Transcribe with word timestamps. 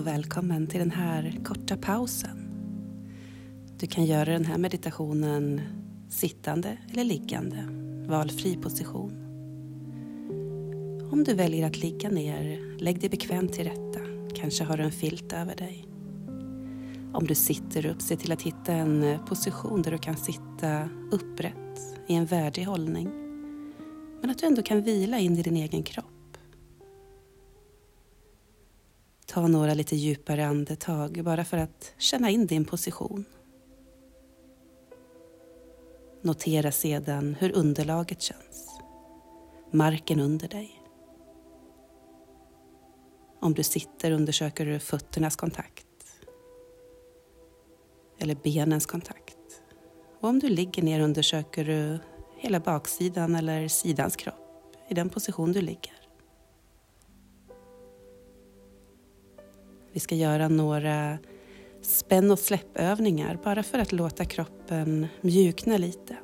Hej 0.00 0.06
och 0.06 0.14
välkommen 0.14 0.66
till 0.66 0.80
den 0.80 0.90
här 0.90 1.40
korta 1.44 1.76
pausen. 1.76 2.48
Du 3.78 3.86
kan 3.86 4.04
göra 4.04 4.24
den 4.24 4.44
här 4.44 4.58
meditationen 4.58 5.60
sittande 6.08 6.78
eller 6.92 7.04
liggande, 7.04 7.64
valfri 8.08 8.56
position. 8.56 9.12
Om 11.12 11.24
du 11.24 11.34
väljer 11.34 11.66
att 11.66 11.76
ligga 11.76 12.10
ner, 12.10 12.78
lägg 12.78 13.00
dig 13.00 13.10
bekvämt 13.10 13.52
till 13.52 13.64
rätta. 13.64 14.00
Kanske 14.34 14.64
har 14.64 14.76
du 14.76 14.82
en 14.82 14.92
filt 14.92 15.32
över 15.32 15.56
dig. 15.56 15.88
Om 17.12 17.26
du 17.26 17.34
sitter 17.34 17.86
upp, 17.86 18.02
se 18.02 18.16
till 18.16 18.32
att 18.32 18.42
hitta 18.42 18.72
en 18.72 19.18
position 19.26 19.82
där 19.82 19.90
du 19.90 19.98
kan 19.98 20.16
sitta 20.16 20.88
upprätt 21.10 21.98
i 22.08 22.14
en 22.14 22.26
värdig 22.26 22.64
hållning. 22.64 23.10
Men 24.20 24.30
att 24.30 24.38
du 24.38 24.46
ändå 24.46 24.62
kan 24.62 24.82
vila 24.82 25.18
in 25.18 25.38
i 25.38 25.42
din 25.42 25.56
egen 25.56 25.82
kropp. 25.82 26.09
Ta 29.32 29.46
några 29.46 29.74
lite 29.74 29.96
djupare 29.96 30.46
andetag 30.46 31.24
bara 31.24 31.44
för 31.44 31.56
att 31.56 31.94
känna 31.98 32.30
in 32.30 32.46
din 32.46 32.64
position. 32.64 33.24
Notera 36.22 36.72
sedan 36.72 37.36
hur 37.40 37.52
underlaget 37.52 38.22
känns. 38.22 38.80
Marken 39.70 40.20
under 40.20 40.48
dig. 40.48 40.82
Om 43.40 43.54
du 43.54 43.62
sitter 43.62 44.10
undersöker 44.10 44.66
du 44.66 44.78
fötternas 44.78 45.36
kontakt. 45.36 45.86
Eller 48.18 48.34
benens 48.34 48.86
kontakt. 48.86 49.62
Och 50.20 50.28
om 50.28 50.38
du 50.38 50.48
ligger 50.48 50.82
ner 50.82 51.00
undersöker 51.00 51.64
du 51.64 51.98
hela 52.36 52.60
baksidan 52.60 53.34
eller 53.34 53.68
sidans 53.68 54.16
kropp 54.16 54.76
i 54.88 54.94
den 54.94 55.08
position 55.08 55.52
du 55.52 55.60
ligger. 55.60 55.99
Vi 59.92 60.00
ska 60.00 60.14
göra 60.14 60.48
några 60.48 61.18
spänn 61.82 62.30
och 62.30 62.38
släppövningar 62.38 63.38
bara 63.44 63.62
för 63.62 63.78
att 63.78 63.92
låta 63.92 64.24
kroppen 64.24 65.06
mjukna 65.20 65.76
lite. 65.76 66.16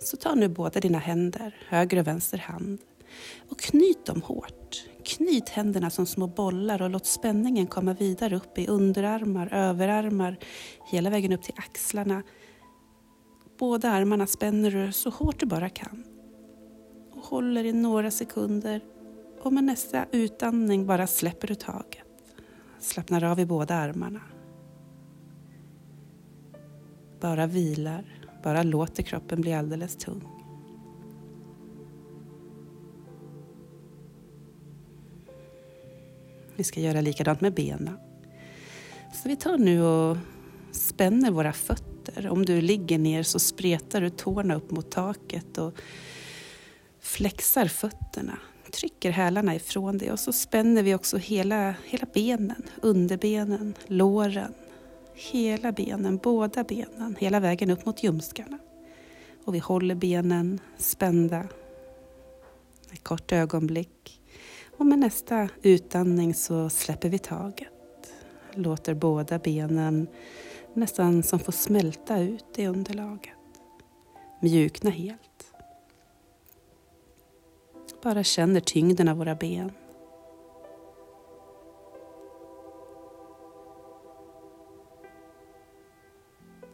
Så 0.00 0.16
ta 0.16 0.34
nu 0.34 0.48
båda 0.48 0.80
dina 0.80 0.98
händer, 0.98 1.56
höger 1.68 1.98
och 1.98 2.06
vänster 2.06 2.38
hand 2.38 2.78
och 3.48 3.60
knyt 3.60 4.06
dem 4.06 4.22
hårt. 4.22 4.84
Knyt 5.04 5.48
händerna 5.48 5.90
som 5.90 6.06
små 6.06 6.26
bollar 6.26 6.82
och 6.82 6.90
låt 6.90 7.06
spänningen 7.06 7.66
komma 7.66 7.92
vidare 7.92 8.36
upp 8.36 8.58
i 8.58 8.66
underarmar, 8.66 9.48
överarmar, 9.52 10.36
hela 10.90 11.10
vägen 11.10 11.32
upp 11.32 11.42
till 11.42 11.54
axlarna. 11.56 12.22
Båda 13.58 13.90
armarna 13.90 14.26
spänner 14.26 14.70
du 14.70 14.92
så 14.92 15.10
hårt 15.10 15.40
du 15.40 15.46
bara 15.46 15.68
kan. 15.68 16.04
Och 17.12 17.24
håller 17.24 17.64
i 17.64 17.72
några 17.72 18.10
sekunder 18.10 18.80
och 19.44 19.52
med 19.52 19.64
nästa 19.64 20.06
utandning 20.12 20.86
bara 20.86 21.06
släpper 21.06 21.48
du 21.48 21.54
taget. 21.54 22.04
Slappnar 22.80 23.24
av 23.24 23.40
i 23.40 23.46
båda 23.46 23.74
armarna. 23.74 24.20
Bara 27.20 27.46
vilar, 27.46 28.04
bara 28.42 28.62
låter 28.62 29.02
kroppen 29.02 29.40
bli 29.40 29.54
alldeles 29.54 29.96
tung. 29.96 30.22
Vi 36.56 36.64
ska 36.64 36.80
göra 36.80 37.00
likadant 37.00 37.40
med 37.40 37.54
benen. 37.54 37.98
Så 39.12 39.28
vi 39.28 39.36
tar 39.36 39.58
nu 39.58 39.82
och 39.82 40.16
spänner 40.72 41.30
våra 41.30 41.52
fötter. 41.52 42.28
Om 42.28 42.44
du 42.44 42.60
ligger 42.60 42.98
ner 42.98 43.22
så 43.22 43.38
spretar 43.38 44.00
du 44.00 44.10
tårna 44.10 44.54
upp 44.54 44.70
mot 44.70 44.90
taket 44.90 45.58
och 45.58 45.74
flexar 47.00 47.66
fötterna 47.66 48.38
trycker 48.74 49.10
hälarna 49.10 49.54
ifrån 49.54 49.98
dig 49.98 50.12
och 50.12 50.20
så 50.20 50.32
spänner 50.32 50.82
vi 50.82 50.94
också 50.94 51.16
hela, 51.16 51.74
hela 51.84 52.06
benen, 52.14 52.62
underbenen, 52.82 53.74
låren, 53.86 54.54
hela 55.14 55.72
benen, 55.72 56.16
båda 56.16 56.64
benen, 56.64 57.16
hela 57.20 57.40
vägen 57.40 57.70
upp 57.70 57.86
mot 57.86 58.02
ljumskarna. 58.02 58.58
Och 59.44 59.54
vi 59.54 59.58
håller 59.58 59.94
benen 59.94 60.60
spända 60.76 61.48
ett 62.92 63.04
kort 63.04 63.32
ögonblick. 63.32 64.20
Och 64.76 64.86
med 64.86 64.98
nästa 64.98 65.48
utandning 65.62 66.34
så 66.34 66.70
släpper 66.70 67.08
vi 67.08 67.18
taget. 67.18 67.68
Låter 68.54 68.94
båda 68.94 69.38
benen 69.38 70.06
nästan 70.74 71.22
som 71.22 71.38
få 71.38 71.52
smälta 71.52 72.18
ut 72.18 72.44
i 72.56 72.66
underlaget. 72.66 73.32
Mjukna 74.40 74.90
helt 74.90 75.33
bara 78.04 78.24
känner 78.24 78.60
tyngden 78.60 79.08
av 79.08 79.16
våra 79.16 79.34
ben. 79.34 79.72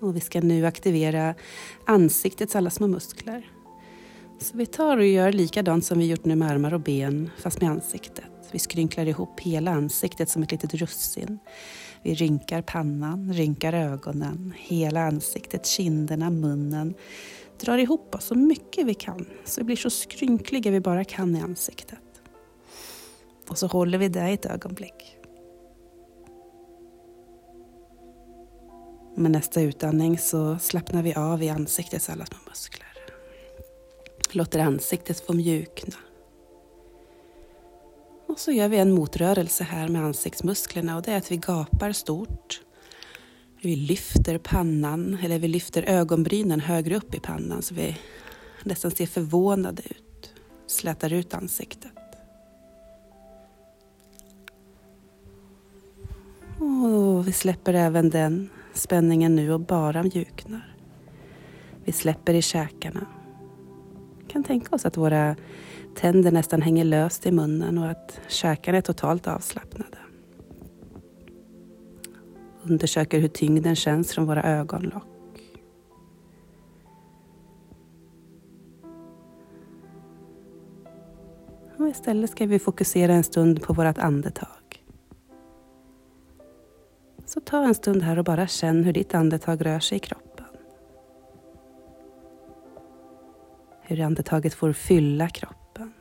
Och 0.00 0.16
vi 0.16 0.20
ska 0.20 0.40
nu 0.40 0.66
aktivera 0.66 1.34
ansiktets 1.86 2.56
alla 2.56 2.70
små 2.70 2.86
muskler. 2.86 3.50
Så 4.38 4.56
vi 4.56 4.66
tar 4.66 4.96
och 4.96 5.06
gör 5.06 5.32
likadant 5.32 5.84
som 5.84 5.98
vi 5.98 6.06
gjort 6.06 6.24
nu 6.24 6.36
med 6.36 6.50
armar 6.50 6.74
och 6.74 6.80
ben, 6.80 7.30
fast 7.38 7.60
med 7.60 7.70
ansiktet. 7.70 8.24
Vi 8.52 8.58
skrynklar 8.58 9.06
ihop 9.06 9.40
hela 9.40 9.70
ansiktet 9.70 10.28
som 10.28 10.42
ett 10.42 10.52
litet 10.52 10.74
russin. 10.74 11.38
Vi 12.02 12.14
rynkar 12.14 12.62
pannan, 12.62 13.32
rynkar 13.32 13.72
ögonen, 13.72 14.54
hela 14.56 15.00
ansiktet, 15.00 15.66
kinderna, 15.66 16.30
munnen 16.30 16.94
drar 17.58 17.78
ihop 17.78 18.14
oss 18.14 18.24
så 18.24 18.34
mycket 18.34 18.86
vi 18.86 18.94
kan 18.94 19.26
så 19.44 19.60
vi 19.60 19.64
blir 19.64 19.76
så 19.76 19.90
skrynkliga 19.90 20.70
vi 20.70 20.80
bara 20.80 21.04
kan 21.04 21.36
i 21.36 21.40
ansiktet. 21.40 21.98
Och 23.48 23.58
så 23.58 23.66
håller 23.66 23.98
vi 23.98 24.08
det 24.08 24.30
i 24.30 24.32
ett 24.32 24.46
ögonblick. 24.46 25.16
Med 29.16 29.30
nästa 29.30 29.60
utandning 29.60 30.18
så 30.18 30.58
slappnar 30.58 31.02
vi 31.02 31.14
av 31.14 31.42
i 31.42 31.48
ansiktets 31.48 32.10
alla 32.10 32.26
små 32.26 32.38
muskler. 32.48 32.88
Låter 34.30 34.58
ansiktet 34.58 35.20
få 35.20 35.32
mjukna. 35.32 35.96
Och 38.26 38.38
så 38.38 38.52
gör 38.52 38.68
vi 38.68 38.78
en 38.78 38.94
motrörelse 38.94 39.64
här 39.64 39.88
med 39.88 40.04
ansiktsmusklerna 40.04 40.96
och 40.96 41.02
det 41.02 41.12
är 41.12 41.16
att 41.16 41.32
vi 41.32 41.36
gapar 41.36 41.92
stort 41.92 42.62
vi 43.64 43.76
lyfter 43.76 44.38
pannan, 44.38 45.18
eller 45.22 45.38
vi 45.38 45.48
lyfter 45.48 45.82
ögonbrynen 45.82 46.60
högre 46.60 46.96
upp 46.96 47.14
i 47.14 47.20
pannan 47.20 47.62
så 47.62 47.74
vi 47.74 47.96
nästan 48.64 48.90
ser 48.90 49.06
förvånade 49.06 49.82
ut. 49.82 50.34
Slätar 50.66 51.12
ut 51.12 51.34
ansiktet. 51.34 51.92
Och 56.58 57.28
vi 57.28 57.32
släpper 57.32 57.74
även 57.74 58.10
den 58.10 58.50
spänningen 58.74 59.36
nu 59.36 59.52
och 59.52 59.60
bara 59.60 60.02
mjuknar. 60.02 60.76
Vi 61.84 61.92
släpper 61.92 62.34
i 62.34 62.42
käkarna. 62.42 63.06
Vi 64.20 64.32
kan 64.32 64.44
tänka 64.44 64.76
oss 64.76 64.86
att 64.86 64.96
våra 64.96 65.36
tänder 65.94 66.32
nästan 66.32 66.62
hänger 66.62 66.84
löst 66.84 67.26
i 67.26 67.32
munnen 67.32 67.78
och 67.78 67.90
att 67.90 68.20
käkarna 68.28 68.78
är 68.78 68.82
totalt 68.82 69.26
avslappnade 69.26 70.03
undersöker 72.64 73.20
hur 73.20 73.28
tyngden 73.28 73.76
känns 73.76 74.12
från 74.12 74.26
våra 74.26 74.42
ögonlock. 74.42 75.06
Och 81.78 81.88
istället 81.88 82.30
ska 82.30 82.46
vi 82.46 82.58
fokusera 82.58 83.12
en 83.12 83.24
stund 83.24 83.62
på 83.62 83.72
vårt 83.72 83.98
andetag. 83.98 84.84
Så 87.26 87.40
ta 87.40 87.64
en 87.64 87.74
stund 87.74 88.02
här 88.02 88.18
och 88.18 88.24
bara 88.24 88.46
känn 88.46 88.84
hur 88.84 88.92
ditt 88.92 89.14
andetag 89.14 89.66
rör 89.66 89.80
sig 89.80 89.96
i 89.96 89.98
kroppen. 89.98 90.46
Hur 93.82 94.00
andetaget 94.00 94.54
får 94.54 94.72
fylla 94.72 95.28
kroppen. 95.28 95.92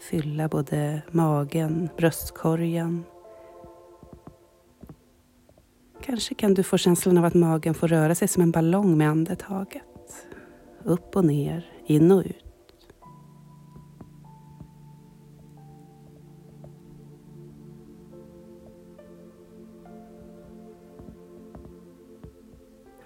Fylla 0.00 0.48
både 0.48 1.02
magen, 1.10 1.88
bröstkorgen, 1.96 3.04
Kanske 6.08 6.34
kan 6.34 6.54
du 6.54 6.62
få 6.62 6.78
känslan 6.78 7.18
av 7.18 7.24
att 7.24 7.34
magen 7.34 7.74
får 7.74 7.88
röra 7.88 8.14
sig 8.14 8.28
som 8.28 8.42
en 8.42 8.50
ballong 8.50 8.98
med 8.98 9.10
andetaget. 9.10 9.82
Upp 10.84 11.16
och 11.16 11.24
ner, 11.24 11.66
in 11.86 12.10
och 12.10 12.22
ut. 12.24 12.44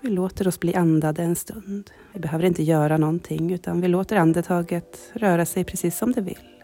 Vi 0.00 0.10
låter 0.10 0.48
oss 0.48 0.60
bli 0.60 0.74
andade 0.74 1.22
en 1.22 1.36
stund. 1.36 1.90
Vi 2.12 2.20
behöver 2.20 2.44
inte 2.44 2.62
göra 2.62 2.96
någonting 2.96 3.52
utan 3.52 3.80
vi 3.80 3.88
låter 3.88 4.16
andetaget 4.16 5.10
röra 5.12 5.46
sig 5.46 5.64
precis 5.64 5.98
som 5.98 6.12
det 6.12 6.20
vill. 6.20 6.61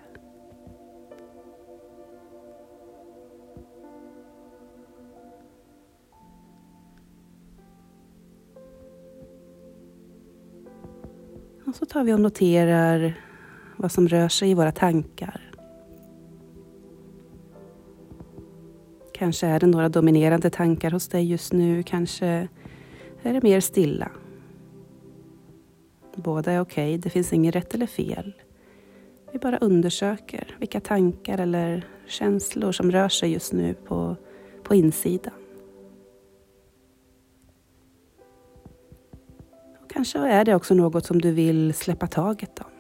Och 11.69 11.75
så 11.75 11.87
tar 11.87 12.05
vi 12.05 12.13
och 12.13 12.21
noterar 12.21 13.15
vad 13.77 13.93
som 13.93 14.09
rör 14.09 14.29
sig 14.29 14.51
i 14.51 14.55
våra 14.55 14.73
tankar. 14.73 15.51
Kanske 19.15 19.47
är 19.47 19.61
det 19.61 19.67
några 19.67 19.89
dominerande 19.89 20.51
tankar 20.51 20.91
hos 20.91 21.09
dig 21.09 21.31
just 21.31 21.53
nu. 21.53 21.83
Kanske 21.83 22.27
är 23.23 23.33
det 23.33 23.43
mer 23.43 23.61
stilla. 23.61 24.11
Båda 26.17 26.53
är 26.53 26.61
okej, 26.61 26.89
okay. 26.89 26.99
det 26.99 27.11
finns 27.11 27.33
inget 27.33 27.55
rätt 27.55 27.75
eller 27.75 27.87
fel. 27.87 28.33
Vi 29.33 29.39
bara 29.39 29.59
undersöker 29.59 30.57
vilka 30.59 30.81
tankar 30.81 31.39
eller 31.39 31.87
känslor 32.07 32.73
som 32.73 32.91
rör 32.91 33.09
sig 33.09 33.33
just 33.33 33.53
nu 33.53 33.75
på, 33.75 34.17
på 34.63 34.75
insidan. 34.75 35.35
Kanske 39.99 40.19
är 40.19 40.45
det 40.45 40.55
också 40.55 40.75
något 40.75 41.07
som 41.07 41.21
du 41.21 41.33
vill 41.33 41.75
släppa 41.75 42.07
taget 42.07 42.59
om. 42.59 42.71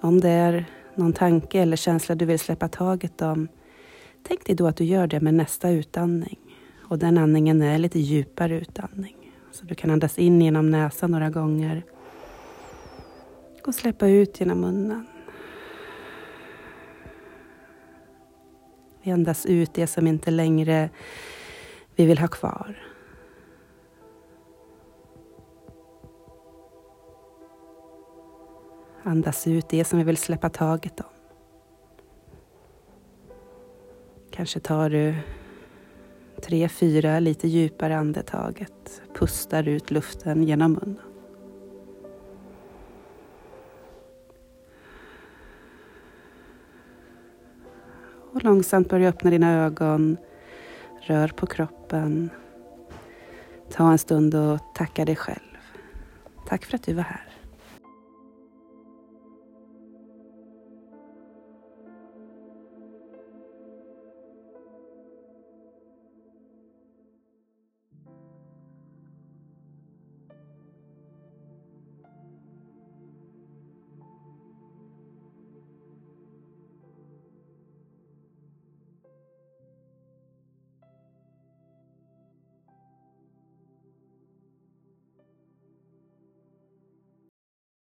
Om 0.00 0.20
det 0.20 0.28
är 0.28 0.64
någon 0.94 1.12
tanke 1.12 1.60
eller 1.60 1.76
känsla 1.76 2.14
du 2.14 2.24
vill 2.24 2.38
släppa 2.38 2.68
taget 2.68 3.22
om, 3.22 3.48
tänk 4.22 4.46
dig 4.46 4.56
då 4.56 4.66
att 4.66 4.76
du 4.76 4.84
gör 4.84 5.06
det 5.06 5.20
med 5.20 5.34
nästa 5.34 5.70
utandning. 5.70 6.38
Och 6.88 6.98
den 6.98 7.18
andningen 7.18 7.62
är 7.62 7.78
lite 7.78 7.98
djupare 7.98 8.60
utandning. 8.60 9.16
Så 9.52 9.64
du 9.64 9.74
kan 9.74 9.90
andas 9.90 10.18
in 10.18 10.42
genom 10.42 10.70
näsan 10.70 11.10
några 11.10 11.30
gånger 11.30 11.82
och 13.66 13.74
släppa 13.74 14.08
ut 14.08 14.40
genom 14.40 14.60
munnen. 14.60 15.06
Vi 19.02 19.10
andas 19.10 19.46
ut 19.46 19.74
det 19.74 19.86
som 19.86 20.06
inte 20.06 20.30
längre 20.30 20.90
vi 21.96 22.06
vill 22.06 22.18
ha 22.18 22.28
kvar. 22.28 22.90
Andas 29.02 29.46
ut 29.46 29.68
det 29.68 29.84
som 29.84 29.98
vi 29.98 30.04
vill 30.04 30.16
släppa 30.16 30.48
taget 30.48 31.00
om. 31.00 31.06
Kanske 34.30 34.60
tar 34.60 34.90
du 34.90 35.14
tre, 36.42 36.68
fyra 36.68 37.20
lite 37.20 37.48
djupare 37.48 37.96
andetaget. 37.96 39.02
Pustar 39.14 39.68
ut 39.68 39.90
luften 39.90 40.42
genom 40.42 40.72
munnen. 40.72 41.10
Och 48.32 48.44
långsamt 48.44 48.88
börja 48.88 49.08
öppna 49.08 49.30
dina 49.30 49.52
ögon. 49.64 50.16
Rör 51.00 51.28
på 51.28 51.46
kroppen. 51.46 52.30
Ta 53.70 53.92
en 53.92 53.98
stund 53.98 54.34
och 54.34 54.58
tacka 54.74 55.04
dig 55.04 55.16
själv. 55.16 55.56
Tack 56.46 56.64
för 56.64 56.74
att 56.74 56.82
du 56.82 56.94
var 56.94 57.02
här. 57.02 57.29